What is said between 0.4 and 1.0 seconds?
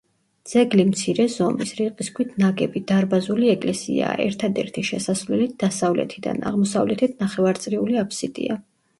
ძეგლი